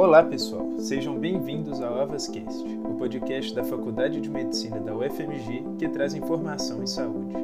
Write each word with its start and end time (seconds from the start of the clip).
Olá 0.00 0.22
pessoal, 0.22 0.66
sejam 0.78 1.18
bem-vindos 1.18 1.82
ao 1.82 2.00
AvasCast, 2.00 2.64
o 2.88 2.94
podcast 2.94 3.54
da 3.54 3.62
Faculdade 3.62 4.18
de 4.18 4.30
Medicina 4.30 4.80
da 4.80 4.96
UFMG 4.96 5.62
que 5.78 5.86
traz 5.90 6.14
informação 6.14 6.82
em 6.82 6.86
saúde. 6.86 7.34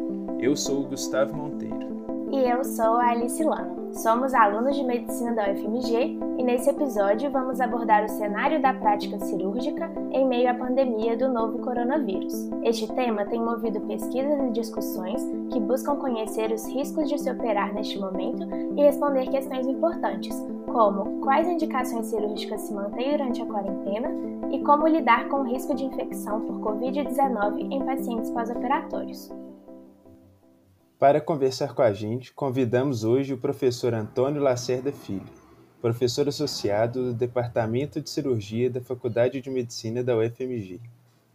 Eu 0.41 0.57
sou 0.57 0.81
o 0.81 0.87
Gustavo 0.87 1.37
Monteiro. 1.37 1.87
E 2.33 2.51
eu 2.51 2.65
sou 2.65 2.95
a 2.95 3.11
Alice 3.11 3.45
Lano. 3.45 3.93
Somos 3.93 4.33
alunos 4.33 4.75
de 4.75 4.83
medicina 4.85 5.35
da 5.35 5.53
UFMG 5.53 6.19
e 6.39 6.43
nesse 6.43 6.71
episódio 6.71 7.31
vamos 7.31 7.61
abordar 7.61 8.07
o 8.07 8.09
cenário 8.09 8.61
da 8.61 8.73
prática 8.73 9.19
cirúrgica 9.19 9.91
em 10.11 10.27
meio 10.27 10.51
à 10.51 10.55
pandemia 10.55 11.15
do 11.15 11.29
novo 11.29 11.59
coronavírus. 11.59 12.49
Este 12.63 12.91
tema 12.95 13.27
tem 13.27 13.39
movido 13.39 13.83
pesquisas 13.83 14.41
e 14.41 14.53
discussões 14.53 15.23
que 15.53 15.61
buscam 15.61 15.97
conhecer 15.97 16.51
os 16.51 16.67
riscos 16.67 17.07
de 17.07 17.19
se 17.19 17.31
operar 17.31 17.75
neste 17.75 17.99
momento 17.99 18.49
e 18.77 18.83
responder 18.83 19.29
questões 19.29 19.67
importantes, 19.67 20.35
como 20.77 21.23
quais 21.23 21.49
indicações 21.49 22.09
cirúrgicas 22.09 22.61
se 22.61 22.75
mantêm 22.75 23.13
durante 23.13 23.41
a 23.41 23.47
quarentena 23.47 24.11
e 24.53 24.63
como 24.63 24.87
lidar 24.87 25.27
com 25.31 25.41
o 25.41 25.43
risco 25.43 25.75
de 25.75 25.85
infecção 25.85 26.43
por 26.43 26.61
Covid-19 26.61 27.73
em 27.73 27.83
pacientes 27.83 28.31
pós-operatórios. 28.31 29.33
Para 30.99 31.19
conversar 31.19 31.75
com 31.75 31.81
a 31.81 31.95
gente, 31.95 32.31
convidamos 32.31 33.05
hoje 33.05 33.33
o 33.33 33.39
professor 33.39 33.95
Antônio 33.95 34.43
Lacerda 34.43 34.93
Filho, 34.93 35.25
professor 35.81 36.29
associado 36.29 37.05
do 37.05 37.15
Departamento 37.15 37.99
de 37.99 38.11
Cirurgia 38.11 38.69
da 38.69 38.83
Faculdade 38.83 39.41
de 39.41 39.49
Medicina 39.49 40.05
da 40.05 40.15
UFMG, 40.15 40.79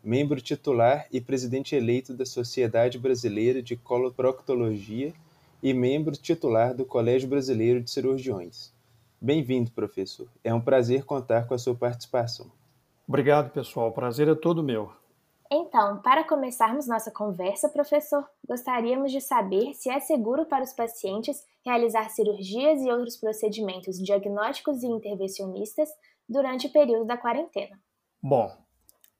membro 0.03 0.39
titular 0.39 1.07
e 1.11 1.19
presidente 1.19 1.75
eleito 1.75 2.13
da 2.13 2.27
Sociedade 2.27 2.99
Brasileira 2.99 3.59
de 3.59 3.75
Coloproctologia 3.75 5.11
e 5.63 5.73
membro 5.73 6.15
titular 6.15 6.75
do 6.75 6.85
Colégio 6.85 7.27
Brasileiro 7.27 7.81
de 7.81 7.89
Cirurgiões. 7.89 8.79
Bem-vindo, 9.23 9.69
professor. 9.71 10.27
É 10.43 10.51
um 10.51 10.59
prazer 10.59 11.05
contar 11.05 11.47
com 11.47 11.53
a 11.53 11.57
sua 11.59 11.75
participação. 11.75 12.51
Obrigado, 13.07 13.51
pessoal. 13.51 13.89
O 13.89 13.91
prazer 13.91 14.27
é 14.27 14.33
todo 14.33 14.63
meu. 14.63 14.91
Então, 15.51 16.01
para 16.01 16.23
começarmos 16.23 16.87
nossa 16.87 17.11
conversa, 17.11 17.69
professor, 17.69 18.27
gostaríamos 18.47 19.11
de 19.11 19.21
saber 19.21 19.75
se 19.75 19.91
é 19.91 19.99
seguro 19.99 20.47
para 20.47 20.63
os 20.63 20.73
pacientes 20.73 21.45
realizar 21.63 22.09
cirurgias 22.09 22.81
e 22.81 22.89
outros 22.89 23.15
procedimentos 23.15 23.99
diagnósticos 23.99 24.81
e 24.81 24.87
intervencionistas 24.87 25.89
durante 26.27 26.65
o 26.65 26.71
período 26.71 27.05
da 27.05 27.15
quarentena. 27.15 27.79
Bom, 28.23 28.51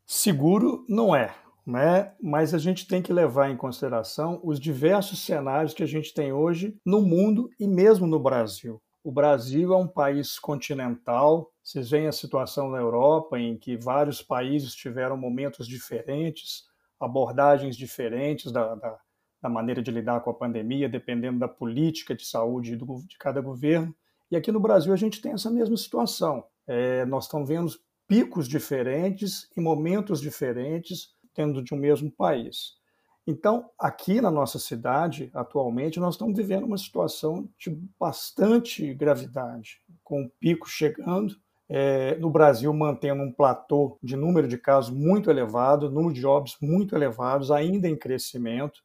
seguro 0.07 0.83
não 0.89 1.15
é, 1.15 1.35
né? 1.63 2.11
mas 2.19 2.55
a 2.55 2.57
gente 2.57 2.87
tem 2.87 3.03
que 3.03 3.13
levar 3.13 3.51
em 3.51 3.57
consideração 3.57 4.39
os 4.43 4.59
diversos 4.59 5.23
cenários 5.23 5.75
que 5.75 5.83
a 5.83 5.87
gente 5.87 6.11
tem 6.11 6.33
hoje 6.33 6.75
no 6.83 7.01
mundo 7.01 7.51
e 7.59 7.67
mesmo 7.67 8.07
no 8.07 8.19
Brasil. 8.19 8.81
O 9.03 9.11
Brasil 9.11 9.73
é 9.73 9.77
um 9.77 9.87
país 9.87 10.37
continental. 10.37 11.51
Vocês 11.63 11.89
veem 11.89 12.07
a 12.07 12.11
situação 12.11 12.69
na 12.69 12.77
Europa, 12.77 13.39
em 13.39 13.57
que 13.57 13.75
vários 13.75 14.21
países 14.21 14.75
tiveram 14.75 15.17
momentos 15.17 15.67
diferentes, 15.67 16.65
abordagens 16.99 17.75
diferentes 17.75 18.51
da, 18.51 18.75
da, 18.75 18.99
da 19.41 19.49
maneira 19.49 19.81
de 19.81 19.89
lidar 19.89 20.21
com 20.21 20.29
a 20.29 20.35
pandemia, 20.35 20.87
dependendo 20.87 21.39
da 21.39 21.47
política 21.47 22.13
de 22.13 22.23
saúde 22.25 22.75
do, 22.75 23.01
de 23.07 23.17
cada 23.17 23.41
governo. 23.41 23.95
E 24.29 24.35
aqui 24.35 24.51
no 24.51 24.59
Brasil 24.59 24.93
a 24.93 24.97
gente 24.97 25.19
tem 25.19 25.33
essa 25.33 25.49
mesma 25.49 25.77
situação. 25.77 26.45
É, 26.67 27.03
nós 27.05 27.25
estamos 27.25 27.49
vendo 27.49 27.71
picos 28.07 28.47
diferentes 28.47 29.49
e 29.57 29.61
momentos 29.61 30.21
diferentes 30.21 31.09
tendo 31.33 31.63
de 31.63 31.73
um 31.73 31.77
mesmo 31.77 32.11
país. 32.11 32.80
Então, 33.25 33.69
aqui 33.77 34.19
na 34.19 34.31
nossa 34.31 34.57
cidade, 34.57 35.29
atualmente, 35.33 35.99
nós 35.99 36.15
estamos 36.15 36.35
vivendo 36.35 36.65
uma 36.65 36.77
situação 36.77 37.47
de 37.57 37.69
bastante 37.99 38.93
gravidade, 38.93 39.79
com 40.03 40.23
o 40.23 40.29
pico 40.39 40.67
chegando, 40.67 41.35
é, 41.69 42.15
no 42.15 42.29
Brasil 42.29 42.73
mantendo 42.73 43.21
um 43.21 43.31
platô 43.31 43.97
de 44.03 44.17
número 44.17 44.47
de 44.47 44.57
casos 44.57 44.93
muito 44.93 45.29
elevado, 45.29 45.89
número 45.89 46.13
de 46.13 46.25
óbitos 46.25 46.57
muito 46.61 46.95
elevados, 46.95 47.51
ainda 47.51 47.87
em 47.87 47.95
crescimento. 47.95 48.81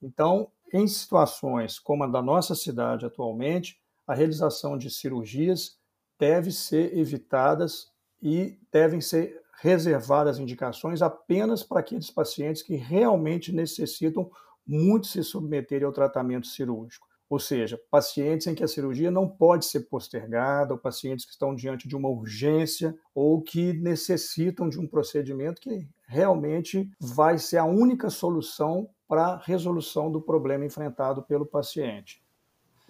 Então, 0.00 0.50
em 0.72 0.86
situações 0.86 1.78
como 1.78 2.04
a 2.04 2.06
da 2.06 2.22
nossa 2.22 2.54
cidade 2.54 3.04
atualmente, 3.04 3.78
a 4.06 4.14
realização 4.14 4.78
de 4.78 4.90
cirurgias 4.90 5.76
deve 6.18 6.50
ser 6.50 6.96
evitadas 6.96 7.90
e 8.22 8.58
devem 8.72 9.00
ser 9.00 9.41
reservar 9.62 10.26
as 10.26 10.40
indicações 10.40 11.02
apenas 11.02 11.62
para 11.62 11.78
aqueles 11.78 12.10
pacientes 12.10 12.62
que 12.62 12.74
realmente 12.74 13.52
necessitam 13.52 14.28
muito 14.66 15.06
se 15.06 15.22
submeterem 15.22 15.86
ao 15.86 15.92
tratamento 15.92 16.48
cirúrgico. 16.48 17.06
Ou 17.30 17.38
seja, 17.38 17.80
pacientes 17.88 18.48
em 18.48 18.56
que 18.56 18.64
a 18.64 18.68
cirurgia 18.68 19.10
não 19.10 19.28
pode 19.28 19.64
ser 19.66 19.82
postergada, 19.88 20.74
ou 20.74 20.78
pacientes 20.78 21.24
que 21.24 21.30
estão 21.30 21.54
diante 21.54 21.86
de 21.86 21.94
uma 21.94 22.08
urgência, 22.08 22.94
ou 23.14 23.40
que 23.40 23.72
necessitam 23.74 24.68
de 24.68 24.80
um 24.80 24.86
procedimento 24.86 25.60
que 25.60 25.88
realmente 26.08 26.90
vai 27.00 27.38
ser 27.38 27.58
a 27.58 27.64
única 27.64 28.10
solução 28.10 28.90
para 29.06 29.26
a 29.26 29.38
resolução 29.38 30.10
do 30.10 30.20
problema 30.20 30.64
enfrentado 30.64 31.22
pelo 31.22 31.46
paciente. 31.46 32.21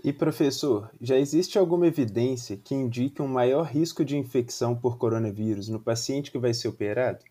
E 0.05 0.13
professor, 0.13 0.91
já 1.01 1.17
existe 1.17 1.57
alguma 1.57 1.87
evidência 1.87 2.57
que 2.57 2.75
indique 2.75 3.23
um 3.23 3.29
maior 3.29 3.63
risco 3.63 4.05
de 4.05 4.19
infecção 4.19 4.75
por 4.75 4.99
coronavírus 4.99 5.69
no 5.69 5.79
paciente 5.79 6.33
que 6.33 6.39
vai 6.39 6.53
ser 6.53 6.67
operado? 6.67 7.25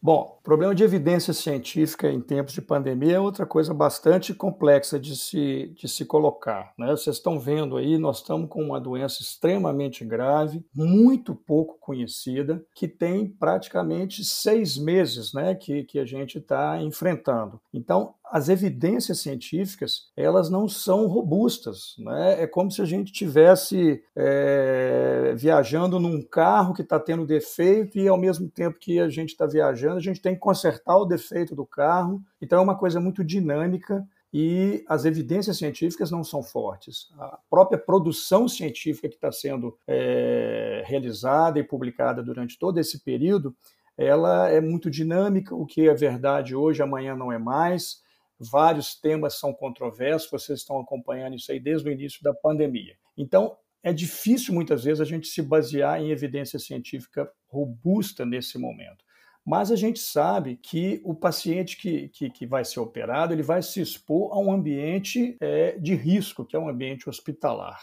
Bom, 0.00 0.38
problema 0.44 0.76
de 0.76 0.84
evidência 0.84 1.34
científica 1.34 2.08
em 2.08 2.20
tempos 2.20 2.54
de 2.54 2.62
pandemia 2.62 3.16
é 3.16 3.20
outra 3.20 3.44
coisa 3.44 3.74
bastante 3.74 4.32
complexa 4.32 4.96
de 4.96 5.16
se, 5.16 5.74
de 5.76 5.88
se 5.88 6.04
colocar. 6.04 6.72
Né? 6.78 6.88
Vocês 6.92 7.16
estão 7.16 7.36
vendo 7.36 7.76
aí, 7.76 7.98
nós 7.98 8.18
estamos 8.18 8.48
com 8.48 8.62
uma 8.62 8.80
doença 8.80 9.20
extremamente 9.20 10.04
grave, 10.04 10.64
muito 10.72 11.34
pouco 11.34 11.78
conhecida, 11.80 12.64
que 12.76 12.86
tem 12.86 13.28
praticamente 13.28 14.24
seis 14.24 14.78
meses 14.78 15.32
né, 15.32 15.56
que, 15.56 15.82
que 15.82 15.98
a 15.98 16.04
gente 16.04 16.38
está 16.38 16.80
enfrentando. 16.80 17.60
Então, 17.74 18.14
as 18.30 18.48
evidências 18.48 19.20
científicas 19.20 20.10
elas 20.16 20.50
não 20.50 20.68
são 20.68 21.06
robustas. 21.06 21.94
Né? 21.98 22.42
É 22.42 22.46
como 22.46 22.70
se 22.70 22.82
a 22.82 22.84
gente 22.84 23.12
tivesse 23.12 24.02
é, 24.16 25.34
viajando 25.36 25.98
num 25.98 26.22
carro 26.22 26.74
que 26.74 26.82
está 26.82 26.98
tendo 26.98 27.26
defeito 27.26 27.98
e 27.98 28.08
ao 28.08 28.18
mesmo 28.18 28.48
tempo 28.48 28.78
que 28.78 28.98
a 28.98 29.08
gente 29.08 29.30
está 29.30 29.46
viajando, 29.46 29.96
a 29.96 30.02
gente 30.02 30.20
tem 30.20 30.34
que 30.34 30.40
consertar 30.40 30.96
o 30.96 31.06
defeito 31.06 31.54
do 31.54 31.66
carro. 31.66 32.20
Então 32.40 32.58
é 32.58 32.62
uma 32.62 32.78
coisa 32.78 33.00
muito 33.00 33.24
dinâmica 33.24 34.06
e 34.32 34.84
as 34.86 35.04
evidências 35.04 35.56
científicas 35.56 36.10
não 36.10 36.22
são 36.22 36.42
fortes. 36.42 37.08
A 37.18 37.38
própria 37.48 37.78
produção 37.78 38.46
científica 38.46 39.08
que 39.08 39.14
está 39.14 39.32
sendo 39.32 39.76
é, 39.86 40.82
realizada 40.86 41.58
e 41.58 41.64
publicada 41.64 42.22
durante 42.22 42.58
todo 42.58 42.78
esse 42.78 43.02
período, 43.02 43.56
ela 43.96 44.48
é 44.48 44.60
muito 44.60 44.90
dinâmica. 44.90 45.54
O 45.54 45.64
que 45.64 45.88
é 45.88 45.94
verdade 45.94 46.54
hoje, 46.54 46.82
amanhã 46.82 47.16
não 47.16 47.32
é 47.32 47.38
mais 47.38 48.06
vários 48.38 48.94
temas 48.94 49.38
são 49.38 49.52
controversos, 49.52 50.30
vocês 50.30 50.60
estão 50.60 50.78
acompanhando 50.78 51.36
isso 51.36 51.50
aí 51.50 51.58
desde 51.58 51.88
o 51.88 51.92
início 51.92 52.22
da 52.22 52.32
pandemia. 52.32 52.96
Então, 53.16 53.56
é 53.82 53.92
difícil 53.92 54.54
muitas 54.54 54.84
vezes 54.84 55.00
a 55.00 55.04
gente 55.04 55.28
se 55.28 55.40
basear 55.42 56.00
em 56.00 56.10
evidência 56.10 56.58
científica 56.58 57.30
robusta 57.46 58.24
nesse 58.24 58.58
momento. 58.58 59.04
Mas 59.44 59.70
a 59.70 59.76
gente 59.76 59.98
sabe 59.98 60.56
que 60.56 61.00
o 61.04 61.14
paciente 61.14 61.76
que, 61.76 62.08
que, 62.08 62.28
que 62.28 62.46
vai 62.46 62.64
ser 62.64 62.80
operado 62.80 63.32
ele 63.32 63.42
vai 63.42 63.62
se 63.62 63.80
expor 63.80 64.32
a 64.32 64.38
um 64.38 64.52
ambiente 64.52 65.36
é, 65.40 65.78
de 65.78 65.94
risco, 65.94 66.44
que 66.44 66.54
é 66.54 66.58
um 66.58 66.68
ambiente 66.68 67.08
hospitalar. 67.08 67.80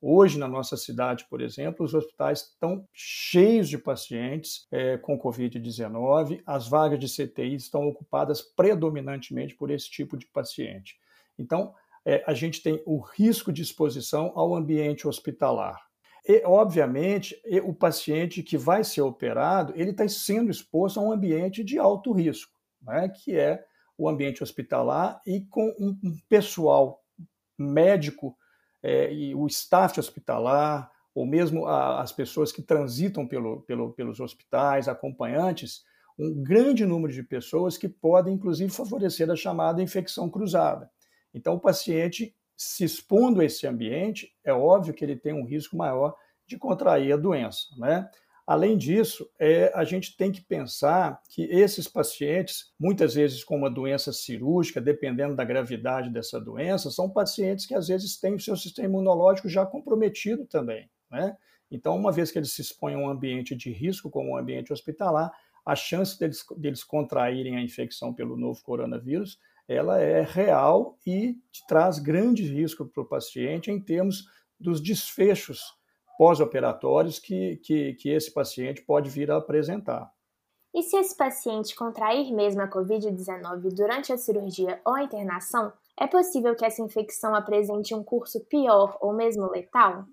Hoje, 0.00 0.38
na 0.38 0.46
nossa 0.46 0.76
cidade, 0.76 1.26
por 1.28 1.40
exemplo, 1.40 1.84
os 1.84 1.92
hospitais 1.92 2.42
estão 2.42 2.86
cheios 2.92 3.68
de 3.68 3.76
pacientes 3.76 4.66
é, 4.70 4.96
com 4.96 5.18
Covid-19, 5.18 6.40
as 6.46 6.68
vagas 6.68 7.00
de 7.00 7.08
CTI 7.08 7.56
estão 7.56 7.86
ocupadas 7.88 8.40
predominantemente 8.40 9.56
por 9.56 9.70
esse 9.70 9.90
tipo 9.90 10.16
de 10.16 10.26
paciente. 10.26 10.96
Então, 11.36 11.74
é, 12.04 12.22
a 12.26 12.32
gente 12.32 12.62
tem 12.62 12.80
o 12.86 13.00
risco 13.00 13.52
de 13.52 13.60
exposição 13.60 14.32
ao 14.36 14.54
ambiente 14.54 15.08
hospitalar. 15.08 15.88
E, 16.24 16.42
obviamente, 16.44 17.36
o 17.64 17.74
paciente 17.74 18.42
que 18.42 18.56
vai 18.56 18.84
ser 18.84 19.00
operado, 19.00 19.72
ele 19.74 19.90
está 19.90 20.06
sendo 20.06 20.50
exposto 20.50 21.00
a 21.00 21.02
um 21.02 21.10
ambiente 21.10 21.64
de 21.64 21.76
alto 21.76 22.12
risco, 22.12 22.56
né, 22.80 23.08
que 23.08 23.36
é 23.36 23.64
o 23.96 24.08
ambiente 24.08 24.44
hospitalar 24.44 25.20
e 25.26 25.40
com 25.40 25.74
um, 25.80 25.98
pessoal 26.28 27.02
médico 27.58 28.37
é, 28.82 29.12
e 29.12 29.34
o 29.34 29.46
staff 29.46 29.98
hospitalar, 29.98 30.90
ou 31.14 31.26
mesmo 31.26 31.66
a, 31.66 32.00
as 32.00 32.12
pessoas 32.12 32.52
que 32.52 32.62
transitam 32.62 33.26
pelo, 33.26 33.62
pelo, 33.62 33.92
pelos 33.92 34.20
hospitais, 34.20 34.88
acompanhantes, 34.88 35.84
um 36.18 36.42
grande 36.42 36.84
número 36.84 37.12
de 37.12 37.22
pessoas 37.22 37.76
que 37.78 37.88
podem, 37.88 38.34
inclusive, 38.34 38.70
favorecer 38.72 39.30
a 39.30 39.36
chamada 39.36 39.82
infecção 39.82 40.28
cruzada. 40.28 40.90
Então, 41.32 41.54
o 41.54 41.60
paciente 41.60 42.34
se 42.56 42.84
expondo 42.84 43.40
a 43.40 43.44
esse 43.44 43.68
ambiente, 43.68 44.34
é 44.42 44.52
óbvio 44.52 44.92
que 44.92 45.04
ele 45.04 45.14
tem 45.14 45.32
um 45.32 45.44
risco 45.44 45.76
maior 45.76 46.16
de 46.44 46.58
contrair 46.58 47.12
a 47.12 47.16
doença, 47.16 47.68
né? 47.76 48.10
Além 48.48 48.78
disso, 48.78 49.28
é, 49.38 49.70
a 49.74 49.84
gente 49.84 50.16
tem 50.16 50.32
que 50.32 50.40
pensar 50.40 51.20
que 51.28 51.42
esses 51.42 51.86
pacientes, 51.86 52.72
muitas 52.80 53.12
vezes 53.14 53.44
com 53.44 53.54
uma 53.54 53.68
doença 53.68 54.10
cirúrgica, 54.10 54.80
dependendo 54.80 55.36
da 55.36 55.44
gravidade 55.44 56.08
dessa 56.08 56.40
doença, 56.40 56.90
são 56.90 57.10
pacientes 57.10 57.66
que 57.66 57.74
às 57.74 57.88
vezes 57.88 58.18
têm 58.18 58.34
o 58.34 58.40
seu 58.40 58.56
sistema 58.56 58.88
imunológico 58.88 59.50
já 59.50 59.66
comprometido 59.66 60.46
também. 60.46 60.88
Né? 61.10 61.36
Então, 61.70 61.94
uma 61.94 62.10
vez 62.10 62.30
que 62.30 62.38
eles 62.38 62.50
se 62.50 62.62
expõem 62.62 62.94
a 62.94 62.98
um 62.98 63.10
ambiente 63.10 63.54
de 63.54 63.70
risco, 63.70 64.08
como 64.08 64.30
um 64.30 64.38
ambiente 64.38 64.72
hospitalar, 64.72 65.30
a 65.62 65.76
chance 65.76 66.18
deles, 66.18 66.42
deles 66.56 66.82
contraírem 66.82 67.54
a 67.54 67.60
infecção 67.60 68.14
pelo 68.14 68.34
novo 68.34 68.62
coronavírus 68.62 69.38
ela 69.68 70.00
é 70.00 70.22
real 70.22 70.96
e 71.06 71.36
traz 71.68 71.98
grande 71.98 72.42
risco 72.42 72.86
para 72.86 73.02
o 73.02 73.06
paciente 73.06 73.70
em 73.70 73.78
termos 73.78 74.24
dos 74.58 74.80
desfechos 74.80 75.77
pós-operatórios 76.18 77.20
que, 77.20 77.56
que, 77.58 77.94
que 77.94 78.10
esse 78.10 78.30
paciente 78.30 78.82
pode 78.82 79.08
vir 79.08 79.30
a 79.30 79.36
apresentar. 79.36 80.12
E 80.74 80.82
se 80.82 80.96
esse 80.96 81.16
paciente 81.16 81.74
contrair 81.74 82.32
mesmo 82.34 82.60
a 82.60 82.68
Covid-19 82.68 83.74
durante 83.74 84.12
a 84.12 84.18
cirurgia 84.18 84.80
ou 84.84 84.94
a 84.94 85.02
internação, 85.04 85.72
é 85.98 86.06
possível 86.06 86.54
que 86.54 86.64
essa 86.64 86.82
infecção 86.82 87.34
apresente 87.34 87.94
um 87.94 88.02
curso 88.02 88.44
pior 88.46 88.98
ou 89.00 89.14
mesmo 89.14 89.50
letal? 89.50 90.04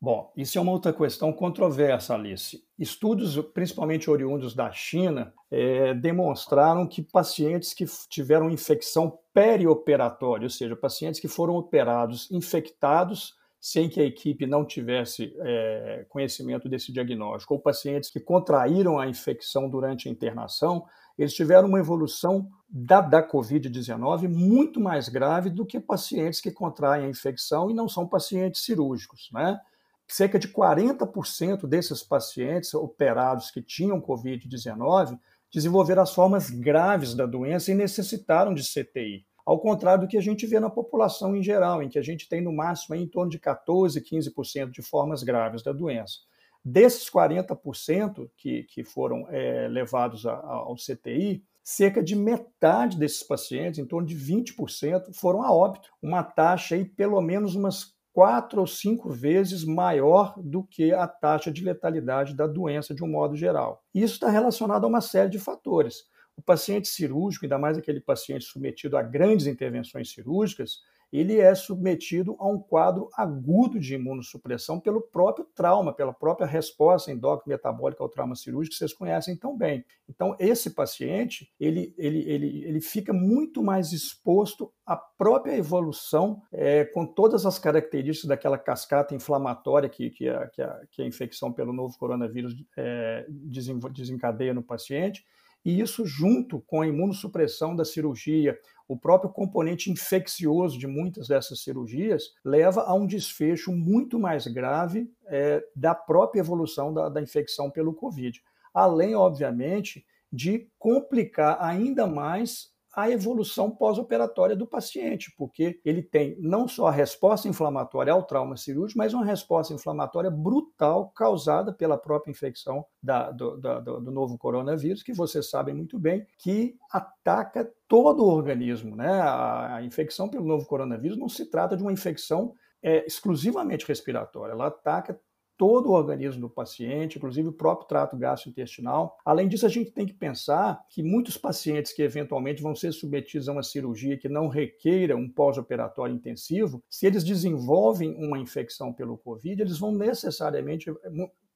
Bom, 0.00 0.30
isso 0.36 0.58
é 0.58 0.60
uma 0.60 0.72
outra 0.72 0.92
questão 0.92 1.32
controversa, 1.32 2.14
Alice. 2.14 2.62
Estudos, 2.78 3.36
principalmente 3.52 4.10
oriundos 4.10 4.54
da 4.54 4.70
China, 4.70 5.32
é, 5.50 5.94
demonstraram 5.94 6.86
que 6.86 7.02
pacientes 7.02 7.72
que 7.72 7.86
tiveram 8.08 8.50
infecção 8.50 9.18
perioperatória, 9.32 10.44
ou 10.44 10.50
seja, 10.50 10.76
pacientes 10.76 11.18
que 11.18 11.28
foram 11.28 11.56
operados 11.56 12.30
infectados 12.30 13.34
sem 13.66 13.88
que 13.88 14.00
a 14.00 14.04
equipe 14.04 14.46
não 14.46 14.64
tivesse 14.64 15.34
é, 15.40 16.06
conhecimento 16.08 16.68
desse 16.68 16.92
diagnóstico, 16.92 17.54
ou 17.54 17.58
pacientes 17.58 18.08
que 18.08 18.20
contraíram 18.20 18.96
a 18.96 19.08
infecção 19.08 19.68
durante 19.68 20.08
a 20.08 20.12
internação, 20.12 20.86
eles 21.18 21.34
tiveram 21.34 21.66
uma 21.66 21.80
evolução 21.80 22.48
da, 22.68 23.00
da 23.00 23.28
Covid-19 23.28 24.28
muito 24.28 24.78
mais 24.78 25.08
grave 25.08 25.50
do 25.50 25.66
que 25.66 25.80
pacientes 25.80 26.40
que 26.40 26.52
contraem 26.52 27.06
a 27.06 27.08
infecção 27.08 27.68
e 27.68 27.74
não 27.74 27.88
são 27.88 28.06
pacientes 28.06 28.62
cirúrgicos, 28.62 29.30
né? 29.32 29.58
cerca 30.06 30.38
de 30.38 30.46
40% 30.46 31.66
desses 31.66 32.04
pacientes 32.04 32.72
operados 32.72 33.50
que 33.50 33.60
tinham 33.60 34.00
Covid-19 34.00 35.18
desenvolveram 35.52 36.04
as 36.04 36.14
formas 36.14 36.50
graves 36.50 37.14
da 37.14 37.26
doença 37.26 37.72
e 37.72 37.74
necessitaram 37.74 38.54
de 38.54 38.62
CTI. 38.62 39.26
Ao 39.46 39.60
contrário 39.60 40.02
do 40.02 40.08
que 40.08 40.18
a 40.18 40.20
gente 40.20 40.44
vê 40.44 40.58
na 40.58 40.68
população 40.68 41.36
em 41.36 41.42
geral, 41.42 41.80
em 41.80 41.88
que 41.88 42.00
a 42.00 42.02
gente 42.02 42.28
tem 42.28 42.42
no 42.42 42.52
máximo 42.52 42.96
em 42.96 43.06
torno 43.06 43.30
de 43.30 43.38
14, 43.38 44.00
15% 44.00 44.72
de 44.72 44.82
formas 44.82 45.22
graves 45.22 45.62
da 45.62 45.72
doença. 45.72 46.16
Desses 46.64 47.08
40% 47.08 48.28
que, 48.36 48.64
que 48.64 48.82
foram 48.82 49.24
é, 49.30 49.68
levados 49.68 50.26
a, 50.26 50.32
a, 50.32 50.52
ao 50.52 50.74
CTI, 50.74 51.44
cerca 51.62 52.02
de 52.02 52.16
metade 52.16 52.98
desses 52.98 53.22
pacientes, 53.22 53.78
em 53.78 53.86
torno 53.86 54.06
de 54.06 54.16
20%, 54.16 55.14
foram 55.14 55.42
a 55.42 55.52
óbito, 55.52 55.90
uma 56.02 56.24
taxa 56.24 56.74
aí 56.74 56.84
pelo 56.84 57.20
menos 57.20 57.54
umas 57.54 57.94
quatro 58.12 58.60
ou 58.60 58.66
cinco 58.66 59.10
vezes 59.10 59.62
maior 59.64 60.34
do 60.42 60.64
que 60.64 60.92
a 60.92 61.06
taxa 61.06 61.52
de 61.52 61.62
letalidade 61.62 62.34
da 62.34 62.48
doença 62.48 62.92
de 62.92 63.04
um 63.04 63.08
modo 63.08 63.36
geral. 63.36 63.84
Isso 63.94 64.14
está 64.14 64.28
relacionado 64.28 64.84
a 64.84 64.88
uma 64.88 65.00
série 65.00 65.30
de 65.30 65.38
fatores. 65.38 66.04
O 66.36 66.42
paciente 66.42 66.88
cirúrgico, 66.88 67.44
ainda 67.44 67.58
mais 67.58 67.78
aquele 67.78 68.00
paciente 68.00 68.44
submetido 68.44 68.96
a 68.96 69.02
grandes 69.02 69.46
intervenções 69.46 70.10
cirúrgicas, 70.12 70.82
ele 71.12 71.38
é 71.38 71.54
submetido 71.54 72.36
a 72.38 72.48
um 72.48 72.58
quadro 72.58 73.08
agudo 73.14 73.78
de 73.78 73.94
imunossupressão 73.94 74.80
pelo 74.80 75.00
próprio 75.00 75.46
trauma, 75.54 75.92
pela 75.92 76.12
própria 76.12 76.46
resposta 76.46 77.12
endócrino-metabólica 77.12 78.02
ao 78.02 78.08
trauma 78.08 78.34
cirúrgico, 78.34 78.72
que 78.72 78.78
vocês 78.78 78.92
conhecem 78.92 79.36
tão 79.36 79.56
bem. 79.56 79.84
Então, 80.08 80.36
esse 80.38 80.70
paciente, 80.70 81.52
ele, 81.60 81.94
ele, 81.96 82.18
ele, 82.28 82.64
ele 82.64 82.80
fica 82.80 83.12
muito 83.12 83.62
mais 83.62 83.92
exposto 83.92 84.72
à 84.84 84.96
própria 84.96 85.56
evolução, 85.56 86.42
é, 86.52 86.84
com 86.84 87.06
todas 87.06 87.46
as 87.46 87.58
características 87.58 88.28
daquela 88.28 88.58
cascata 88.58 89.14
inflamatória 89.14 89.88
que, 89.88 90.10
que, 90.10 90.28
a, 90.28 90.46
que, 90.48 90.62
a, 90.62 90.80
que 90.90 91.02
a 91.02 91.06
infecção 91.06 91.52
pelo 91.52 91.72
novo 91.72 91.96
coronavírus 91.96 92.54
é, 92.76 93.26
desencadeia 93.28 94.52
no 94.52 94.62
paciente, 94.62 95.24
e 95.66 95.80
isso 95.80 96.06
junto 96.06 96.60
com 96.60 96.80
a 96.80 96.86
imunossupressão 96.86 97.74
da 97.74 97.84
cirurgia, 97.84 98.56
o 98.86 98.96
próprio 98.96 99.32
componente 99.32 99.90
infeccioso 99.90 100.78
de 100.78 100.86
muitas 100.86 101.26
dessas 101.26 101.60
cirurgias 101.60 102.30
leva 102.44 102.82
a 102.82 102.94
um 102.94 103.04
desfecho 103.04 103.72
muito 103.72 104.16
mais 104.16 104.46
grave 104.46 105.10
é, 105.26 105.60
da 105.74 105.92
própria 105.92 106.38
evolução 106.38 106.94
da, 106.94 107.08
da 107.08 107.20
infecção 107.20 107.68
pelo 107.68 107.92
Covid. 107.92 108.40
Além, 108.72 109.16
obviamente, 109.16 110.06
de 110.32 110.68
complicar 110.78 111.58
ainda 111.60 112.06
mais 112.06 112.68
a 112.96 113.10
evolução 113.10 113.70
pós-operatória 113.70 114.56
do 114.56 114.66
paciente, 114.66 115.30
porque 115.36 115.78
ele 115.84 116.02
tem 116.02 116.34
não 116.40 116.66
só 116.66 116.86
a 116.86 116.90
resposta 116.90 117.46
inflamatória 117.46 118.10
ao 118.10 118.22
trauma 118.22 118.56
cirúrgico, 118.56 118.96
mas 118.96 119.12
uma 119.12 119.24
resposta 119.24 119.74
inflamatória 119.74 120.30
brutal 120.30 121.10
causada 121.14 121.74
pela 121.74 121.98
própria 121.98 122.30
infecção 122.30 122.86
da, 123.02 123.30
do, 123.30 123.58
da, 123.58 123.80
do, 123.80 124.10
novo 124.10 124.38
coronavírus, 124.38 125.02
que 125.02 125.12
vocês 125.12 125.50
sabem 125.50 125.74
muito 125.74 125.98
bem, 125.98 126.26
que 126.38 126.74
ataca 126.90 127.70
todo 127.86 128.24
o 128.24 128.30
organismo. 128.30 128.96
Né? 128.96 129.10
A, 129.10 129.76
a 129.76 129.82
infecção 129.84 130.26
pelo 130.26 130.46
novo 130.46 130.64
coronavírus 130.64 131.18
não 131.18 131.28
se 131.28 131.44
trata 131.50 131.76
de 131.76 131.82
uma 131.82 131.92
infecção 131.92 132.54
é, 132.82 133.06
exclusivamente 133.06 133.86
respiratória, 133.86 134.52
ela 134.52 134.68
ataca 134.68 135.20
todo 135.56 135.88
o 135.88 135.92
organismo 135.92 136.42
do 136.42 136.50
paciente, 136.50 137.16
inclusive 137.16 137.48
o 137.48 137.52
próprio 137.52 137.88
trato 137.88 138.16
gastrointestinal. 138.16 139.16
Além 139.24 139.48
disso, 139.48 139.64
a 139.64 139.70
gente 139.70 139.90
tem 139.90 140.06
que 140.06 140.12
pensar 140.12 140.84
que 140.90 141.02
muitos 141.02 141.38
pacientes 141.38 141.92
que 141.92 142.02
eventualmente 142.02 142.62
vão 142.62 142.74
ser 142.74 142.92
submetidos 142.92 143.48
a 143.48 143.52
uma 143.52 143.62
cirurgia 143.62 144.18
que 144.18 144.28
não 144.28 144.48
requeira 144.48 145.16
um 145.16 145.28
pós-operatório 145.28 146.14
intensivo, 146.14 146.82
se 146.90 147.06
eles 147.06 147.24
desenvolvem 147.24 148.14
uma 148.16 148.38
infecção 148.38 148.92
pelo 148.92 149.16
Covid, 149.16 149.62
eles 149.62 149.78
vão 149.78 149.92
necessariamente, 149.92 150.92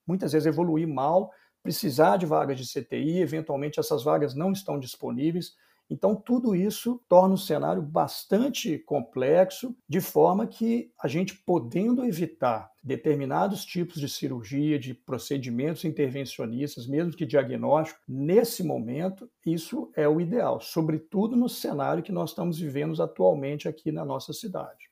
muitas 0.06 0.32
vezes, 0.32 0.46
evoluir 0.46 0.88
mal, 0.88 1.30
precisar 1.62 2.16
de 2.16 2.26
vagas 2.26 2.58
de 2.58 2.66
CTI, 2.66 3.20
eventualmente 3.20 3.78
essas 3.78 4.02
vagas 4.02 4.34
não 4.34 4.52
estão 4.52 4.78
disponíveis. 4.78 5.54
Então, 5.90 6.14
tudo 6.14 6.54
isso 6.54 7.02
torna 7.08 7.34
o 7.34 7.38
cenário 7.38 7.82
bastante 7.82 8.78
complexo, 8.78 9.76
de 9.88 10.00
forma 10.00 10.46
que 10.46 10.92
a 11.02 11.08
gente, 11.08 11.34
podendo 11.34 12.04
evitar 12.04 12.70
determinados 12.82 13.64
tipos 13.64 14.00
de 14.00 14.08
cirurgia, 14.08 14.78
de 14.78 14.94
procedimentos 14.94 15.84
intervencionistas, 15.84 16.86
mesmo 16.86 17.12
que 17.12 17.26
diagnóstico, 17.26 18.00
nesse 18.08 18.62
momento, 18.62 19.28
isso 19.44 19.90
é 19.96 20.08
o 20.08 20.20
ideal, 20.20 20.60
sobretudo 20.60 21.34
no 21.34 21.48
cenário 21.48 22.02
que 22.02 22.12
nós 22.12 22.30
estamos 22.30 22.58
vivendo 22.58 23.00
atualmente 23.02 23.68
aqui 23.68 23.90
na 23.90 24.04
nossa 24.04 24.32
cidade. 24.32 24.88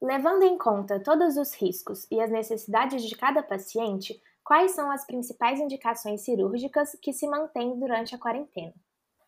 Levando 0.00 0.42
em 0.42 0.58
conta 0.58 1.00
todos 1.00 1.36
os 1.36 1.54
riscos 1.54 2.06
e 2.10 2.20
as 2.20 2.30
necessidades 2.30 3.04
de 3.04 3.16
cada 3.16 3.42
paciente, 3.42 4.20
quais 4.44 4.72
são 4.72 4.90
as 4.90 5.06
principais 5.06 5.60
indicações 5.60 6.22
cirúrgicas 6.22 6.96
que 7.00 7.12
se 7.12 7.26
mantêm 7.26 7.78
durante 7.78 8.14
a 8.14 8.18
quarentena? 8.18 8.74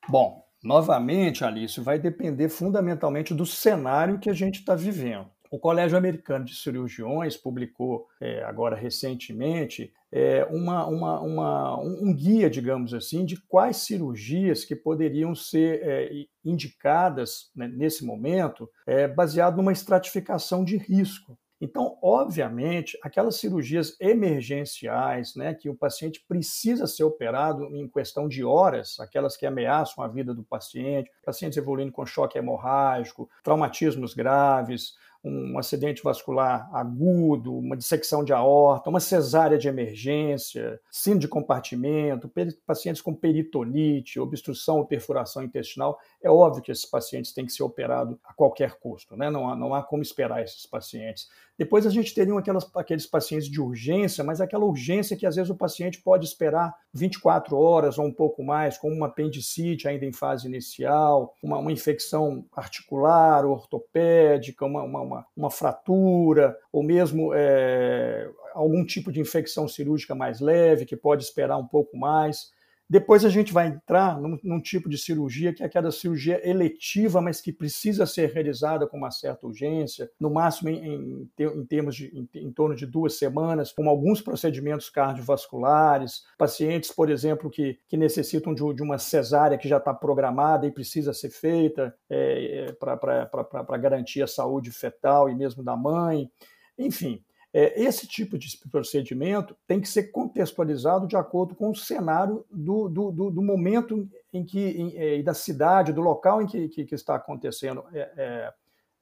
Bom, 0.08 0.43
Novamente, 0.64 1.44
Alice, 1.44 1.78
vai 1.78 1.98
depender 1.98 2.48
fundamentalmente 2.48 3.34
do 3.34 3.44
cenário 3.44 4.18
que 4.18 4.30
a 4.30 4.32
gente 4.32 4.60
está 4.60 4.74
vivendo. 4.74 5.26
O 5.50 5.58
Colégio 5.58 5.96
Americano 5.98 6.44
de 6.44 6.56
Cirurgiões 6.56 7.36
publicou 7.36 8.08
é, 8.18 8.42
agora 8.42 8.74
recentemente 8.74 9.92
é, 10.10 10.42
uma, 10.50 10.86
uma, 10.86 11.20
uma, 11.20 11.80
um 11.80 12.12
guia, 12.14 12.48
digamos 12.48 12.94
assim, 12.94 13.26
de 13.26 13.36
quais 13.36 13.76
cirurgias 13.76 14.64
que 14.64 14.74
poderiam 14.74 15.34
ser 15.34 15.80
é, 15.82 16.10
indicadas 16.42 17.50
né, 17.54 17.68
nesse 17.68 18.02
momento, 18.04 18.68
é, 18.86 19.06
baseado 19.06 19.58
numa 19.58 19.70
estratificação 19.70 20.64
de 20.64 20.78
risco. 20.78 21.38
Então, 21.64 21.96
obviamente, 22.02 22.98
aquelas 23.02 23.36
cirurgias 23.36 23.96
emergenciais, 23.98 25.34
né, 25.34 25.54
que 25.54 25.70
o 25.70 25.74
paciente 25.74 26.22
precisa 26.28 26.86
ser 26.86 27.04
operado 27.04 27.74
em 27.74 27.88
questão 27.88 28.28
de 28.28 28.44
horas, 28.44 29.00
aquelas 29.00 29.34
que 29.34 29.46
ameaçam 29.46 30.04
a 30.04 30.08
vida 30.08 30.34
do 30.34 30.44
paciente, 30.44 31.10
pacientes 31.24 31.56
evoluindo 31.56 31.90
com 31.90 32.04
choque 32.04 32.36
hemorrágico, 32.36 33.30
traumatismos 33.42 34.12
graves, 34.12 34.92
um 35.24 35.58
acidente 35.58 36.02
vascular 36.02 36.68
agudo, 36.72 37.56
uma 37.56 37.76
dissecção 37.76 38.22
de 38.22 38.32
aorta, 38.32 38.90
uma 38.90 39.00
cesárea 39.00 39.56
de 39.56 39.66
emergência, 39.66 40.78
síndrome 40.90 41.20
de 41.20 41.28
compartimento, 41.28 42.30
pacientes 42.66 43.00
com 43.00 43.14
peritonite, 43.14 44.20
obstrução 44.20 44.78
ou 44.78 44.86
perfuração 44.86 45.42
intestinal, 45.42 45.98
é 46.22 46.30
óbvio 46.30 46.62
que 46.62 46.70
esses 46.70 46.84
pacientes 46.84 47.32
têm 47.32 47.46
que 47.46 47.52
ser 47.52 47.62
operados 47.62 48.18
a 48.24 48.34
qualquer 48.34 48.78
custo, 48.78 49.16
né? 49.16 49.30
não, 49.30 49.48
há, 49.48 49.56
não 49.56 49.74
há 49.74 49.82
como 49.82 50.02
esperar 50.02 50.42
esses 50.42 50.66
pacientes. 50.66 51.28
Depois 51.56 51.86
a 51.86 51.90
gente 51.90 52.14
teria 52.14 52.38
aquelas, 52.38 52.68
aqueles 52.76 53.06
pacientes 53.06 53.48
de 53.48 53.60
urgência, 53.60 54.22
mas 54.22 54.40
aquela 54.40 54.64
urgência 54.64 55.16
que 55.16 55.26
às 55.26 55.36
vezes 55.36 55.50
o 55.50 55.56
paciente 55.56 56.02
pode 56.02 56.26
esperar 56.26 56.74
24 56.94 57.56
horas 57.58 57.98
ou 57.98 58.06
um 58.06 58.12
pouco 58.12 58.42
mais, 58.42 58.78
como 58.78 58.94
uma 58.94 59.08
apendicite 59.08 59.88
ainda 59.88 60.06
em 60.06 60.12
fase 60.12 60.46
inicial, 60.46 61.34
uma, 61.42 61.58
uma 61.58 61.72
infecção 61.72 62.46
articular, 62.56 63.44
ortopédica, 63.44 64.64
uma, 64.64 64.82
uma, 64.82 65.00
uma, 65.00 65.26
uma 65.36 65.50
fratura, 65.50 66.56
ou 66.72 66.84
mesmo 66.84 67.32
é, 67.34 68.30
algum 68.54 68.84
tipo 68.86 69.10
de 69.10 69.20
infecção 69.20 69.66
cirúrgica 69.66 70.14
mais 70.14 70.40
leve, 70.40 70.86
que 70.86 70.96
pode 70.96 71.24
esperar 71.24 71.56
um 71.56 71.66
pouco 71.66 71.96
mais. 71.96 72.53
Depois 72.88 73.24
a 73.24 73.30
gente 73.30 73.52
vai 73.52 73.68
entrar 73.68 74.20
num, 74.20 74.38
num, 74.42 74.60
tipo 74.60 74.88
de 74.88 74.98
cirurgia 74.98 75.54
que 75.54 75.62
é 75.62 75.66
aquela 75.66 75.90
cirurgia 75.90 76.46
eletiva, 76.48 77.20
mas 77.20 77.40
que 77.40 77.52
precisa 77.52 78.04
ser 78.04 78.30
realizada 78.32 78.86
com 78.86 78.98
uma 78.98 79.10
certa 79.10 79.46
urgência, 79.46 80.10
no 80.20 80.30
máximo 80.30 80.68
em, 80.68 80.84
em, 80.84 81.30
em 81.38 81.64
termos 81.64 81.96
de 81.96 82.06
em, 82.14 82.28
em, 82.34 82.52
torno 82.52 82.76
de 82.76 82.86
duas 82.86 83.16
semanas, 83.18 83.72
com 83.72 83.88
alguns 83.88 84.20
procedimentos 84.20 84.90
cardiovasculares, 84.90 86.24
pacientes, 86.36 86.92
por 86.92 87.10
exemplo, 87.10 87.50
que, 87.50 87.78
que 87.88 87.96
necessitam 87.96 88.52
de, 88.52 88.62
de 88.74 88.82
uma 88.82 88.98
cesárea 88.98 89.56
que 89.56 89.68
já 89.68 89.78
está 89.78 89.94
programada 89.94 90.66
e 90.66 90.72
precisa 90.72 91.14
ser 91.14 91.30
feita 91.30 91.94
é, 92.10 92.66
é 92.68 92.72
para 92.72 93.78
garantir 93.78 94.22
a 94.22 94.26
saúde 94.26 94.70
fetal 94.70 95.30
e 95.30 95.34
mesmo 95.34 95.64
da 95.64 95.76
mãe. 95.76 96.30
Enfim, 96.78 97.24
é, 97.56 97.80
esse 97.80 98.04
tipo 98.08 98.36
de 98.36 98.58
procedimento 98.68 99.56
tem 99.64 99.80
que 99.80 99.88
ser 99.88 100.10
contextualizado 100.10 101.06
de 101.06 101.16
acordo 101.16 101.54
com 101.54 101.70
o 101.70 101.76
cenário 101.76 102.44
do, 102.50 102.88
do, 102.88 103.12
do, 103.12 103.30
do 103.30 103.42
momento 103.42 104.08
em 104.32 104.44
que, 104.44 104.92
é, 104.96 105.18
e 105.18 105.22
da 105.22 105.34
cidade, 105.34 105.92
do 105.92 106.00
local 106.00 106.42
em 106.42 106.46
que, 106.46 106.68
que, 106.68 106.84
que 106.84 106.94
está 106.96 107.14
acontecendo 107.14 107.84
é, 107.92 108.00
é, 108.16 108.52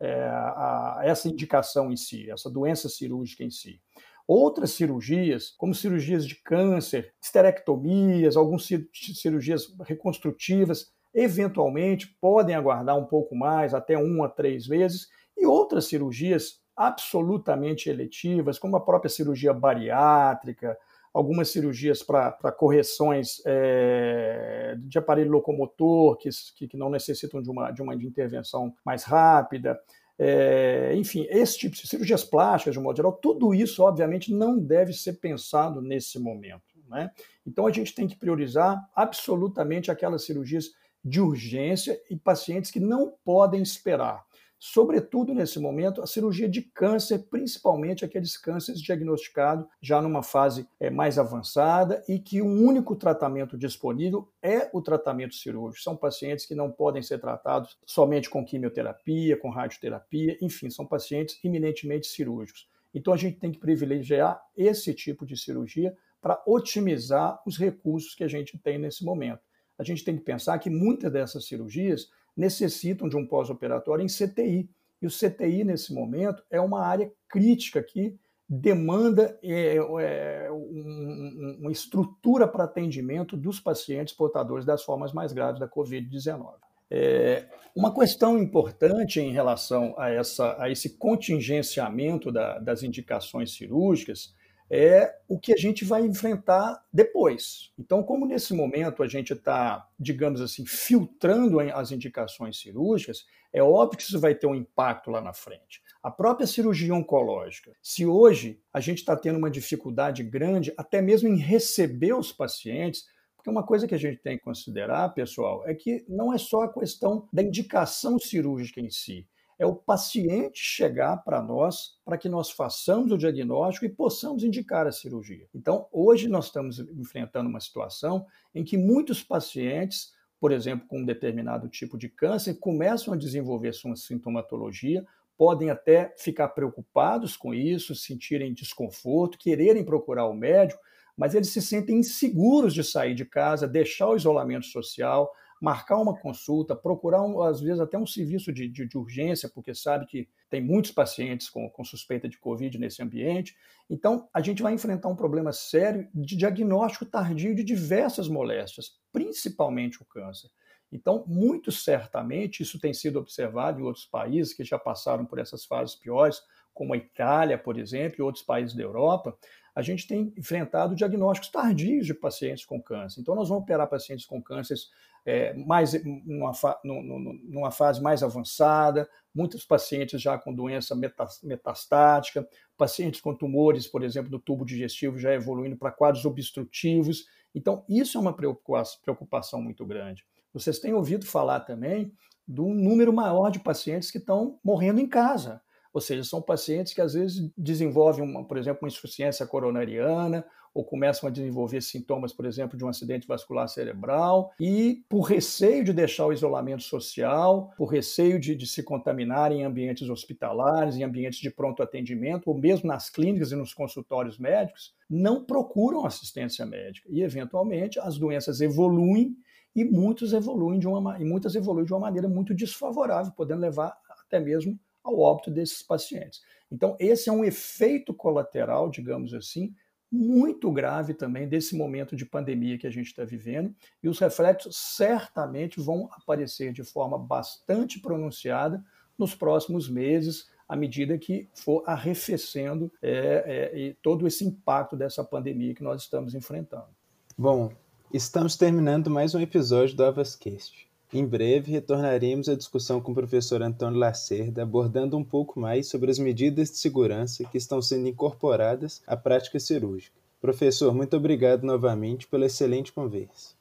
é, 0.00 0.24
a, 0.28 1.00
essa 1.02 1.28
indicação 1.28 1.90
em 1.90 1.96
si, 1.96 2.30
essa 2.30 2.50
doença 2.50 2.90
cirúrgica 2.90 3.42
em 3.42 3.50
si. 3.50 3.80
Outras 4.28 4.72
cirurgias, 4.72 5.54
como 5.56 5.74
cirurgias 5.74 6.26
de 6.26 6.34
câncer, 6.34 7.14
esterectomias, 7.22 8.36
algumas 8.36 8.68
cirurgias 9.14 9.74
reconstrutivas, 9.80 10.92
eventualmente 11.14 12.14
podem 12.20 12.54
aguardar 12.54 12.98
um 12.98 13.06
pouco 13.06 13.34
mais, 13.34 13.72
até 13.72 13.96
um 13.96 14.22
a 14.22 14.28
três 14.28 14.66
vezes, 14.66 15.08
e 15.38 15.46
outras 15.46 15.86
cirurgias 15.86 16.61
absolutamente 16.86 17.88
eletivas, 17.88 18.58
como 18.58 18.76
a 18.76 18.80
própria 18.80 19.08
cirurgia 19.08 19.52
bariátrica, 19.52 20.76
algumas 21.12 21.50
cirurgias 21.50 22.02
para 22.02 22.52
correções 22.52 23.42
é, 23.44 24.74
de 24.78 24.98
aparelho 24.98 25.30
locomotor, 25.30 26.16
que, 26.16 26.30
que 26.66 26.76
não 26.76 26.90
necessitam 26.90 27.42
de 27.42 27.50
uma, 27.50 27.70
de 27.70 27.82
uma 27.82 27.94
intervenção 27.94 28.74
mais 28.84 29.04
rápida. 29.04 29.78
É, 30.18 30.92
enfim, 30.96 31.26
esse 31.28 31.58
tipo 31.58 31.76
de 31.76 31.86
cirurgias 31.86 32.24
plásticas, 32.24 32.74
de 32.74 32.80
um 32.80 32.82
modo 32.82 32.96
geral, 32.96 33.12
tudo 33.12 33.54
isso, 33.54 33.82
obviamente, 33.82 34.32
não 34.32 34.58
deve 34.58 34.92
ser 34.92 35.14
pensado 35.14 35.82
nesse 35.82 36.18
momento. 36.18 36.62
Né? 36.88 37.10
Então, 37.46 37.66
a 37.66 37.72
gente 37.72 37.94
tem 37.94 38.08
que 38.08 38.16
priorizar 38.16 38.82
absolutamente 38.94 39.90
aquelas 39.90 40.24
cirurgias 40.24 40.70
de 41.04 41.20
urgência 41.20 42.00
e 42.08 42.16
pacientes 42.16 42.70
que 42.70 42.80
não 42.80 43.12
podem 43.24 43.60
esperar 43.60 44.24
sobretudo 44.64 45.34
nesse 45.34 45.58
momento, 45.58 46.00
a 46.00 46.06
cirurgia 46.06 46.48
de 46.48 46.62
câncer, 46.62 47.26
principalmente 47.28 48.04
aqueles 48.04 48.36
cânceres 48.36 48.80
diagnosticados 48.80 49.66
já 49.80 50.00
numa 50.00 50.22
fase 50.22 50.68
é, 50.78 50.88
mais 50.88 51.18
avançada 51.18 52.00
e 52.08 52.16
que 52.16 52.40
o 52.40 52.46
único 52.46 52.94
tratamento 52.94 53.58
disponível 53.58 54.28
é 54.40 54.70
o 54.72 54.80
tratamento 54.80 55.34
cirúrgico. 55.34 55.82
São 55.82 55.96
pacientes 55.96 56.46
que 56.46 56.54
não 56.54 56.70
podem 56.70 57.02
ser 57.02 57.18
tratados 57.18 57.76
somente 57.84 58.30
com 58.30 58.44
quimioterapia, 58.44 59.36
com 59.36 59.50
radioterapia, 59.50 60.38
enfim, 60.40 60.70
são 60.70 60.86
pacientes 60.86 61.40
eminentemente 61.42 62.06
cirúrgicos. 62.06 62.68
Então 62.94 63.12
a 63.12 63.16
gente 63.16 63.40
tem 63.40 63.50
que 63.50 63.58
privilegiar 63.58 64.40
esse 64.56 64.94
tipo 64.94 65.26
de 65.26 65.36
cirurgia 65.36 65.92
para 66.20 66.40
otimizar 66.46 67.42
os 67.44 67.58
recursos 67.58 68.14
que 68.14 68.22
a 68.22 68.28
gente 68.28 68.56
tem 68.58 68.78
nesse 68.78 69.04
momento. 69.04 69.40
A 69.76 69.82
gente 69.82 70.04
tem 70.04 70.16
que 70.16 70.22
pensar 70.22 70.56
que 70.60 70.70
muitas 70.70 71.10
dessas 71.10 71.46
cirurgias 71.46 72.08
necessitam 72.36 73.08
de 73.08 73.16
um 73.16 73.26
pós-operatório 73.26 74.04
em 74.04 74.08
CTI. 74.08 74.68
E 75.00 75.06
o 75.06 75.10
CTI, 75.10 75.64
nesse 75.64 75.92
momento, 75.92 76.42
é 76.50 76.60
uma 76.60 76.84
área 76.84 77.10
crítica 77.28 77.82
que 77.82 78.16
demanda 78.48 79.38
é, 79.42 79.76
é, 79.76 80.48
um, 80.52 81.56
uma 81.60 81.72
estrutura 81.72 82.46
para 82.46 82.64
atendimento 82.64 83.36
dos 83.36 83.58
pacientes 83.58 84.14
portadores 84.14 84.64
das 84.64 84.82
formas 84.82 85.12
mais 85.12 85.32
graves 85.32 85.58
da 85.58 85.68
Covid-19. 85.68 86.54
É, 86.90 87.46
uma 87.74 87.94
questão 87.94 88.36
importante 88.38 89.18
em 89.18 89.32
relação 89.32 89.94
a, 89.96 90.10
essa, 90.10 90.62
a 90.62 90.70
esse 90.70 90.98
contingenciamento 90.98 92.30
da, 92.30 92.58
das 92.58 92.82
indicações 92.82 93.54
cirúrgicas 93.54 94.34
é 94.70 95.14
o 95.28 95.38
que 95.38 95.52
a 95.52 95.56
gente 95.56 95.84
vai 95.84 96.02
enfrentar 96.02 96.82
depois. 96.92 97.72
Então, 97.78 98.02
como 98.02 98.26
nesse 98.26 98.54
momento 98.54 99.02
a 99.02 99.08
gente 99.08 99.32
está, 99.32 99.88
digamos 99.98 100.40
assim, 100.40 100.64
filtrando 100.64 101.60
as 101.60 101.92
indicações 101.92 102.58
cirúrgicas, 102.58 103.26
é 103.52 103.62
óbvio 103.62 103.98
que 103.98 104.04
isso 104.04 104.18
vai 104.18 104.34
ter 104.34 104.46
um 104.46 104.54
impacto 104.54 105.10
lá 105.10 105.20
na 105.20 105.32
frente. 105.32 105.82
A 106.02 106.10
própria 106.10 106.46
cirurgia 106.46 106.94
oncológica, 106.94 107.72
se 107.82 108.06
hoje 108.06 108.60
a 108.72 108.80
gente 108.80 108.98
está 108.98 109.14
tendo 109.14 109.38
uma 109.38 109.50
dificuldade 109.50 110.22
grande, 110.22 110.72
até 110.76 111.02
mesmo 111.02 111.28
em 111.28 111.36
receber 111.36 112.14
os 112.14 112.32
pacientes, 112.32 113.06
porque 113.36 113.50
uma 113.50 113.64
coisa 113.64 113.86
que 113.88 113.94
a 113.94 113.98
gente 113.98 114.18
tem 114.18 114.38
que 114.38 114.44
considerar, 114.44 115.08
pessoal, 115.10 115.66
é 115.66 115.74
que 115.74 116.04
não 116.08 116.32
é 116.32 116.38
só 116.38 116.62
a 116.62 116.72
questão 116.72 117.28
da 117.32 117.42
indicação 117.42 118.18
cirúrgica 118.18 118.80
em 118.80 118.88
si, 118.88 119.26
é 119.58 119.66
o 119.66 119.74
paciente 119.74 120.58
chegar 120.62 121.18
para 121.18 121.42
nós 121.42 121.98
para 122.04 122.18
que 122.18 122.28
nós 122.28 122.50
façamos 122.50 123.12
o 123.12 123.18
diagnóstico 123.18 123.86
e 123.86 123.88
possamos 123.88 124.42
indicar 124.42 124.86
a 124.86 124.92
cirurgia. 124.92 125.48
Então, 125.54 125.86
hoje 125.92 126.28
nós 126.28 126.46
estamos 126.46 126.78
enfrentando 126.78 127.48
uma 127.48 127.60
situação 127.60 128.26
em 128.54 128.64
que 128.64 128.76
muitos 128.76 129.22
pacientes, 129.22 130.12
por 130.40 130.52
exemplo, 130.52 130.86
com 130.88 131.00
um 131.00 131.04
determinado 131.04 131.68
tipo 131.68 131.96
de 131.96 132.08
câncer, 132.08 132.54
começam 132.54 133.14
a 133.14 133.16
desenvolver 133.16 133.72
sua 133.72 133.94
sintomatologia, 133.96 135.04
podem 135.36 135.70
até 135.70 136.14
ficar 136.18 136.48
preocupados 136.48 137.36
com 137.36 137.54
isso, 137.54 137.94
sentirem 137.94 138.52
desconforto, 138.52 139.38
quererem 139.38 139.84
procurar 139.84 140.26
o 140.26 140.34
médico, 140.34 140.80
mas 141.16 141.34
eles 141.34 141.48
se 141.48 141.60
sentem 141.60 141.98
inseguros 141.98 142.72
de 142.72 142.82
sair 142.82 143.14
de 143.14 143.24
casa, 143.24 143.68
deixar 143.68 144.08
o 144.08 144.16
isolamento 144.16 144.66
social, 144.66 145.30
marcar 145.62 145.96
uma 145.98 146.18
consulta, 146.18 146.74
procurar, 146.74 147.22
um, 147.22 147.40
às 147.40 147.60
vezes, 147.60 147.78
até 147.78 147.96
um 147.96 148.04
serviço 148.04 148.52
de, 148.52 148.66
de, 148.66 148.84
de, 148.84 148.98
urgência, 148.98 149.48
porque 149.48 149.72
sabe 149.72 150.06
que 150.06 150.28
tem 150.50 150.60
muitos 150.60 150.90
pacientes 150.90 151.48
com, 151.48 151.70
com 151.70 151.84
suspeita 151.84 152.28
de 152.28 152.36
Covid 152.36 152.76
nesse 152.80 153.00
ambiente. 153.00 153.56
Então, 153.88 154.28
a 154.34 154.40
gente 154.40 154.60
vai 154.60 154.74
enfrentar 154.74 155.08
um 155.08 155.14
problema 155.14 155.52
sério 155.52 156.08
de 156.12 156.36
diagnóstico 156.36 157.06
tardio 157.06 157.54
de 157.54 157.62
diversas 157.62 158.26
moléstias, 158.26 158.98
principalmente 159.12 160.02
o 160.02 160.04
câncer. 160.04 160.50
Então, 160.90 161.24
muito 161.28 161.70
certamente, 161.70 162.64
isso 162.64 162.80
tem 162.80 162.92
sido 162.92 163.20
observado 163.20 163.78
em 163.78 163.84
outros 163.84 164.04
países 164.04 164.52
que 164.52 164.64
já 164.64 164.80
passaram 164.80 165.24
por 165.24 165.38
essas 165.38 165.64
fases 165.64 165.94
piores, 165.94 166.42
como 166.74 166.92
a 166.92 166.96
Itália, 166.96 167.56
por 167.56 167.78
exemplo, 167.78 168.16
e 168.18 168.22
outros 168.22 168.42
países 168.42 168.74
da 168.74 168.82
Europa, 168.82 169.38
a 169.74 169.80
gente 169.80 170.06
tem 170.06 170.34
enfrentado 170.36 170.94
diagnósticos 170.94 171.50
tardios 171.50 172.04
de 172.04 172.12
pacientes 172.12 172.64
com 172.64 172.82
câncer. 172.82 173.20
Então, 173.20 173.34
nós 173.34 173.48
vamos 173.48 173.62
operar 173.62 173.88
pacientes 173.88 174.26
com 174.26 174.42
cânceres 174.42 174.90
é, 175.24 175.54
mais 175.54 175.92
numa, 176.04 176.52
numa, 176.84 177.70
fase 177.70 178.00
mais 178.00 178.22
avançada, 178.22 179.08
muitos 179.34 179.64
pacientes 179.64 180.20
já 180.20 180.36
com 180.36 180.52
doença 180.52 180.96
metastática, 181.42 182.46
pacientes 182.76 183.20
com 183.20 183.34
tumores, 183.34 183.86
por 183.86 184.02
exemplo, 184.02 184.30
do 184.30 184.38
tubo 184.38 184.64
digestivo 184.64 185.18
já 185.18 185.32
evoluindo 185.32 185.76
para 185.76 185.92
quadros 185.92 186.24
obstrutivos. 186.24 187.26
Então, 187.54 187.84
isso 187.88 188.18
é 188.18 188.20
uma 188.20 188.34
preocupação 188.34 189.62
muito 189.62 189.86
grande. 189.86 190.24
Vocês 190.52 190.78
têm 190.78 190.92
ouvido 190.92 191.24
falar 191.24 191.60
também 191.60 192.12
do 192.46 192.68
número 192.68 193.12
maior 193.12 193.50
de 193.50 193.60
pacientes 193.60 194.10
que 194.10 194.18
estão 194.18 194.58
morrendo 194.64 195.00
em 195.00 195.08
casa. 195.08 195.62
Ou 195.92 196.00
seja, 196.00 196.24
são 196.24 196.40
pacientes 196.40 196.94
que 196.94 197.00
às 197.00 197.12
vezes 197.12 197.50
desenvolvem, 197.56 198.24
uma, 198.24 198.44
por 198.44 198.56
exemplo, 198.56 198.80
uma 198.82 198.88
insuficiência 198.88 199.46
coronariana 199.46 200.44
ou 200.74 200.84
começam 200.84 201.28
a 201.28 201.32
desenvolver 201.32 201.82
sintomas, 201.82 202.32
por 202.32 202.46
exemplo, 202.46 202.76
de 202.76 202.84
um 202.84 202.88
acidente 202.88 203.26
vascular 203.26 203.68
cerebral, 203.68 204.52
e 204.58 205.04
por 205.08 205.22
receio 205.22 205.84
de 205.84 205.92
deixar 205.92 206.26
o 206.26 206.32
isolamento 206.32 206.82
social, 206.82 207.72
por 207.76 207.86
receio 207.86 208.40
de, 208.40 208.54
de 208.54 208.66
se 208.66 208.82
contaminar 208.82 209.52
em 209.52 209.64
ambientes 209.64 210.08
hospitalares, 210.08 210.96
em 210.96 211.04
ambientes 211.04 211.40
de 211.40 211.50
pronto 211.50 211.82
atendimento, 211.82 212.48
ou 212.48 212.58
mesmo 212.58 212.88
nas 212.88 213.10
clínicas 213.10 213.52
e 213.52 213.56
nos 213.56 213.74
consultórios 213.74 214.38
médicos, 214.38 214.94
não 215.08 215.44
procuram 215.44 216.06
assistência 216.06 216.64
médica. 216.64 217.08
E, 217.10 217.22
eventualmente, 217.22 217.98
as 218.00 218.18
doenças 218.18 218.60
evoluem 218.60 219.36
e 219.74 219.84
muitos 219.84 220.32
evoluem 220.32 220.78
de 220.78 220.86
uma, 220.86 221.20
e 221.20 221.24
muitas 221.24 221.54
evoluem 221.54 221.84
de 221.84 221.92
uma 221.92 222.00
maneira 222.00 222.28
muito 222.28 222.54
desfavorável, 222.54 223.32
podendo 223.32 223.60
levar 223.60 223.96
até 224.26 224.38
mesmo 224.38 224.78
ao 225.02 225.18
óbito 225.18 225.50
desses 225.50 225.82
pacientes. 225.82 226.40
Então, 226.70 226.96
esse 226.98 227.28
é 227.28 227.32
um 227.32 227.44
efeito 227.44 228.14
colateral, 228.14 228.88
digamos 228.88 229.34
assim, 229.34 229.74
muito 230.12 230.70
grave 230.70 231.14
também 231.14 231.48
desse 231.48 231.74
momento 231.74 232.14
de 232.14 232.26
pandemia 232.26 232.76
que 232.76 232.86
a 232.86 232.90
gente 232.90 233.06
está 233.06 233.24
vivendo, 233.24 233.74
e 234.02 234.08
os 234.10 234.18
reflexos 234.18 234.76
certamente 234.76 235.80
vão 235.80 236.10
aparecer 236.12 236.70
de 236.70 236.84
forma 236.84 237.18
bastante 237.18 237.98
pronunciada 237.98 238.84
nos 239.18 239.34
próximos 239.34 239.88
meses, 239.88 240.50
à 240.68 240.76
medida 240.76 241.16
que 241.16 241.48
for 241.54 241.82
arrefecendo 241.86 242.92
é, 243.00 243.70
é, 243.88 243.96
todo 244.02 244.26
esse 244.26 244.44
impacto 244.44 244.96
dessa 244.96 245.24
pandemia 245.24 245.74
que 245.74 245.82
nós 245.82 246.02
estamos 246.02 246.34
enfrentando. 246.34 246.88
Bom, 247.36 247.72
estamos 248.12 248.56
terminando 248.56 249.10
mais 249.10 249.34
um 249.34 249.40
episódio 249.40 249.96
do 249.96 250.04
Avascast. 250.04 250.91
Em 251.14 251.26
breve 251.26 251.70
retornaremos 251.70 252.48
à 252.48 252.54
discussão 252.54 252.98
com 252.98 253.12
o 253.12 253.14
professor 253.14 253.60
Antônio 253.60 253.98
Lacerda, 253.98 254.62
abordando 254.62 255.14
um 255.14 255.22
pouco 255.22 255.60
mais 255.60 255.86
sobre 255.86 256.10
as 256.10 256.18
medidas 256.18 256.70
de 256.70 256.78
segurança 256.78 257.44
que 257.44 257.58
estão 257.58 257.82
sendo 257.82 258.08
incorporadas 258.08 259.02
à 259.06 259.14
prática 259.14 259.60
cirúrgica. 259.60 260.16
Professor, 260.40 260.94
muito 260.94 261.14
obrigado 261.14 261.64
novamente 261.64 262.26
pela 262.26 262.46
excelente 262.46 262.90
conversa. 262.90 263.54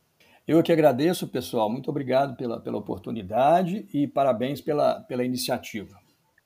Eu 0.47 0.59
é 0.59 0.63
que 0.63 0.71
agradeço, 0.71 1.27
pessoal. 1.27 1.69
Muito 1.69 1.89
obrigado 1.89 2.37
pela, 2.37 2.57
pela 2.57 2.77
oportunidade 2.77 3.85
e 3.93 4.07
parabéns 4.07 4.61
pela, 4.61 5.01
pela 5.01 5.23
iniciativa. 5.23 5.99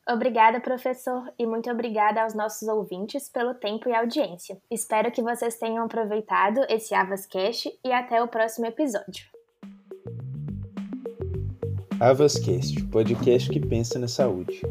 Obrigada, 0.09 0.59
professor, 0.59 1.31
e 1.37 1.45
muito 1.45 1.69
obrigada 1.69 2.23
aos 2.23 2.33
nossos 2.33 2.67
ouvintes 2.67 3.29
pelo 3.29 3.53
tempo 3.53 3.89
e 3.89 3.95
audiência. 3.95 4.57
Espero 4.69 5.11
que 5.11 5.21
vocês 5.21 5.57
tenham 5.57 5.85
aproveitado 5.85 6.65
esse 6.67 6.93
Avascast 6.95 7.71
e 7.83 7.91
até 7.91 8.21
o 8.21 8.27
próximo 8.27 8.65
episódio. 8.65 9.34
Avascast, 11.99 12.83
podcast 12.87 13.49
que 13.49 13.59
pensa 13.59 13.97
na 13.97 14.07
saúde. 14.07 14.61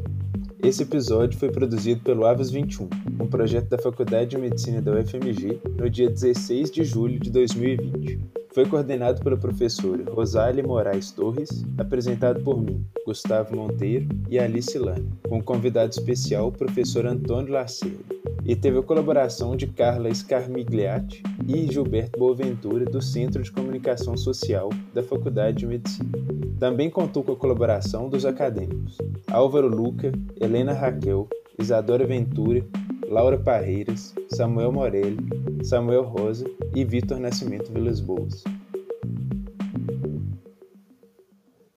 Esse 0.62 0.82
episódio 0.82 1.38
foi 1.38 1.50
produzido 1.50 2.02
pelo 2.02 2.26
Avas 2.26 2.50
21, 2.50 2.86
um 3.18 3.26
projeto 3.26 3.68
da 3.70 3.78
Faculdade 3.78 4.30
de 4.30 4.38
Medicina 4.38 4.82
da 4.82 4.92
UFMG, 4.92 5.58
no 5.78 5.88
dia 5.88 6.10
16 6.10 6.70
de 6.70 6.84
julho 6.84 7.18
de 7.18 7.30
2020. 7.30 8.43
Foi 8.54 8.64
coordenado 8.64 9.20
pela 9.20 9.36
professora 9.36 10.04
Rosália 10.08 10.62
Moraes 10.62 11.10
Torres, 11.10 11.64
apresentado 11.76 12.40
por 12.44 12.62
mim, 12.62 12.86
Gustavo 13.04 13.56
Monteiro 13.56 14.06
e 14.30 14.38
Alice 14.38 14.78
Lane, 14.78 15.10
com 15.28 15.42
convidado 15.42 15.90
especial 15.90 16.46
o 16.46 16.52
professor 16.52 17.04
Antônio 17.04 17.52
Lacerda. 17.52 18.14
E 18.44 18.54
teve 18.54 18.78
a 18.78 18.82
colaboração 18.82 19.56
de 19.56 19.66
Carla 19.66 20.14
Scarmigliati 20.14 21.20
e 21.48 21.66
Gilberto 21.66 22.16
Boaventura, 22.16 22.84
do 22.84 23.02
Centro 23.02 23.42
de 23.42 23.50
Comunicação 23.50 24.16
Social 24.16 24.70
da 24.92 25.02
Faculdade 25.02 25.56
de 25.58 25.66
Medicina. 25.66 26.12
Também 26.60 26.88
contou 26.88 27.24
com 27.24 27.32
a 27.32 27.36
colaboração 27.36 28.08
dos 28.08 28.24
acadêmicos 28.24 28.98
Álvaro 29.32 29.66
Luca, 29.66 30.12
Helena 30.40 30.72
Raquel, 30.72 31.28
Isadora 31.58 32.06
Ventura, 32.06 32.64
Laura 33.08 33.38
Parreiras, 33.38 34.14
Samuel 34.28 34.72
Morelli, 34.72 35.28
Samuel 35.62 36.02
Rosa 36.02 36.46
e 36.74 36.84
Vitor 36.84 37.18
Nascimento 37.18 37.72
Vilas 37.72 38.00
Boas. 38.00 38.44